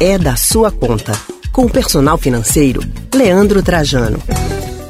[0.00, 1.12] é da sua conta.
[1.52, 2.80] Com o personal financeiro,
[3.14, 4.18] Leandro Trajano.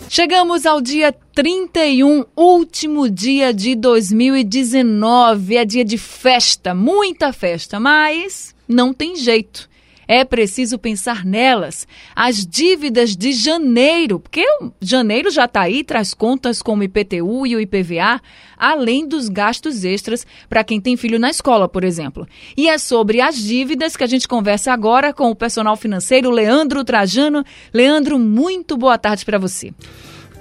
[0.08, 5.56] Chegamos ao dia 31, último dia de 2019.
[5.56, 9.68] É dia de festa, muita festa, mas não tem jeito.
[10.06, 11.86] É preciso pensar nelas.
[12.14, 14.44] As dívidas de janeiro, porque
[14.80, 18.20] janeiro já está aí, traz contas como o IPTU e o IPVA,
[18.56, 22.26] além dos gastos extras para quem tem filho na escola, por exemplo.
[22.56, 26.84] E é sobre as dívidas que a gente conversa agora com o personal financeiro Leandro
[26.84, 27.44] Trajano.
[27.72, 29.72] Leandro, muito boa tarde para você.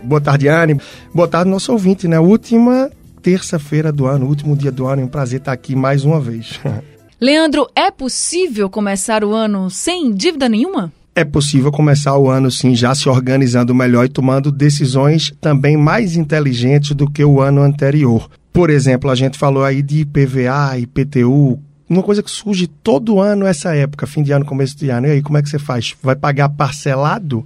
[0.03, 0.80] Boa tarde, Anne.
[1.14, 2.20] Boa tarde, nosso ouvinte, né?
[2.20, 2.91] Última
[3.22, 5.02] terça-feira do ano, último dia do ano.
[5.02, 6.59] É um prazer estar aqui mais uma vez.
[7.20, 10.91] Leandro, é possível começar o ano sem dívida nenhuma?
[11.16, 16.16] É possível começar o ano, sim, já se organizando melhor e tomando decisões também mais
[16.16, 18.30] inteligentes do que o ano anterior.
[18.52, 23.45] Por exemplo, a gente falou aí de IPVA, IPTU, uma coisa que surge todo ano
[23.45, 25.05] essa época, fim de ano, começo de ano.
[25.05, 25.95] E aí, como é que você faz?
[26.02, 27.45] Vai pagar parcelado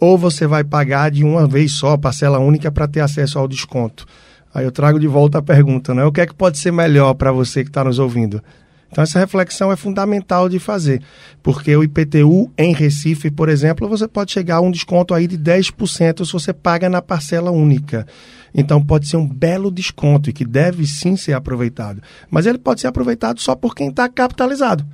[0.00, 4.06] ou você vai pagar de uma vez só, parcela única, para ter acesso ao desconto?
[4.54, 6.04] Aí eu trago de volta a pergunta, né?
[6.04, 8.42] O que é que pode ser melhor para você que está nos ouvindo?
[8.92, 11.00] Então, essa reflexão é fundamental de fazer,
[11.42, 15.38] porque o IPTU em Recife, por exemplo, você pode chegar a um desconto aí de
[15.38, 18.06] 10% se você paga na parcela única.
[18.54, 22.02] Então, pode ser um belo desconto e que deve sim ser aproveitado.
[22.30, 24.84] Mas ele pode ser aproveitado só por quem está capitalizado.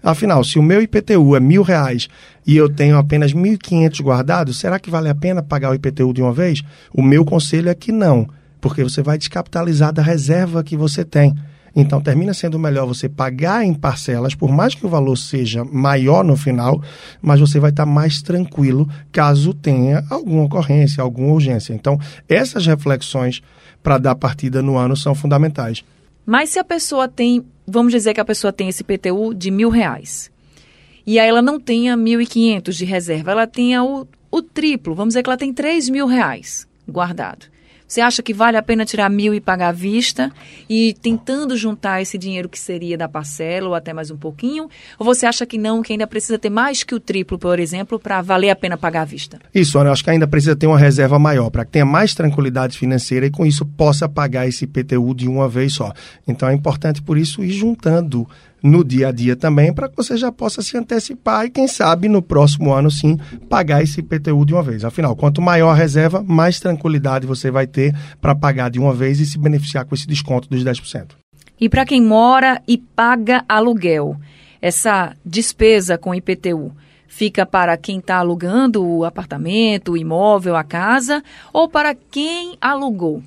[0.00, 2.08] Afinal, se o meu IPTU é mil reais
[2.46, 6.22] e eu tenho apenas 1.500 guardados, será que vale a pena pagar o IPTU de
[6.22, 6.62] uma vez?
[6.94, 8.28] O meu conselho é que não,
[8.60, 11.34] porque você vai descapitalizar da reserva que você tem.
[11.74, 16.24] Então, termina sendo melhor você pagar em parcelas, por mais que o valor seja maior
[16.24, 16.82] no final,
[17.20, 21.72] mas você vai estar mais tranquilo caso tenha alguma ocorrência, alguma urgência.
[21.72, 23.42] Então, essas reflexões
[23.82, 25.84] para dar partida no ano são fundamentais.
[26.26, 29.70] Mas se a pessoa tem, vamos dizer que a pessoa tem esse PTU de mil
[29.70, 30.30] reais,
[31.06, 34.94] e aí ela não tenha mil e quinhentos de reserva, ela tenha o, o triplo,
[34.94, 37.46] vamos dizer que ela tem três mil reais guardado.
[37.88, 40.30] Você acha que vale a pena tirar mil e pagar à vista
[40.68, 44.68] e tentando juntar esse dinheiro que seria da parcela ou até mais um pouquinho?
[44.98, 47.98] Ou você acha que não, que ainda precisa ter mais que o triplo, por exemplo,
[47.98, 49.38] para valer a pena pagar à vista?
[49.54, 52.76] Isso, eu acho que ainda precisa ter uma reserva maior para que tenha mais tranquilidade
[52.76, 55.90] financeira e com isso possa pagar esse IPTU de uma vez só.
[56.26, 58.28] Então é importante por isso ir juntando
[58.62, 62.08] no dia a dia também, para que você já possa se antecipar e, quem sabe,
[62.08, 64.84] no próximo ano, sim, pagar esse IPTU de uma vez.
[64.84, 69.20] Afinal, quanto maior a reserva, mais tranquilidade você vai ter para pagar de uma vez
[69.20, 71.10] e se beneficiar com esse desconto dos 10%.
[71.60, 74.16] E para quem mora e paga aluguel,
[74.60, 76.72] essa despesa com IPTU
[77.08, 83.22] fica para quem está alugando o apartamento, o imóvel, a casa, ou para quem alugou?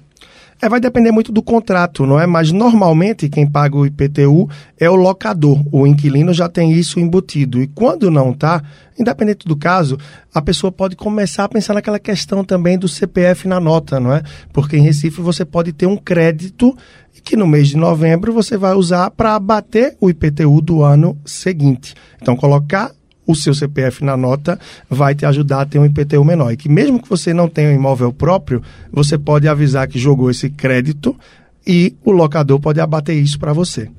[0.62, 2.28] É, vai depender muito do contrato, não é?
[2.28, 4.48] Mas normalmente quem paga o IPTU
[4.80, 5.60] é o locador.
[5.72, 7.60] O inquilino já tem isso embutido.
[7.60, 8.62] E quando não está,
[8.98, 9.98] independente do caso,
[10.32, 14.22] a pessoa pode começar a pensar naquela questão também do CPF na nota, não é?
[14.54, 16.78] Porque em Recife você pode ter um crédito
[17.24, 21.96] que no mês de novembro você vai usar para abater o IPTU do ano seguinte.
[22.22, 22.92] Então, colocar
[23.26, 24.60] o seu CPF na nota
[24.90, 26.52] vai te ajudar a ter um IPTU menor.
[26.52, 28.62] E que mesmo que você não tenha um imóvel próprio,
[28.92, 31.16] você pode avisar que jogou esse crédito
[31.66, 33.90] e o locador pode abater isso para você.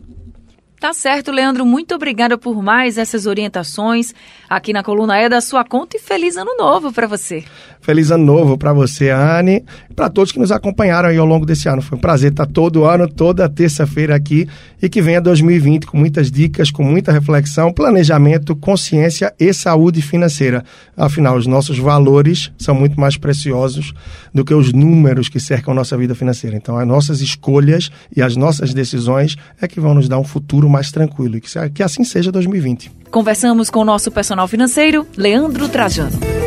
[0.83, 1.65] Tá certo, Leandro.
[1.65, 4.13] Muito obrigada por mais essas orientações
[4.51, 7.45] aqui na coluna É da sua conta e feliz ano novo para você.
[7.81, 11.69] Feliz ano novo para você, Anne, para todos que nos acompanharam aí ao longo desse
[11.69, 11.83] ano.
[11.83, 14.49] Foi um prazer estar todo ano, toda terça-feira aqui
[14.81, 20.65] e que venha 2020 com muitas dicas, com muita reflexão, planejamento, consciência e saúde financeira.
[20.97, 23.93] Afinal, os nossos valores são muito mais preciosos
[24.35, 26.57] do que os números que cercam nossa vida financeira.
[26.57, 30.72] Então, as nossas escolhas e as nossas decisões é que vão nos dar um futuro
[30.73, 32.91] mais tranquilo e que, assim seja 2020.
[33.11, 36.42] Conversamos com o nosso personal financeiro, Leandro Trajano.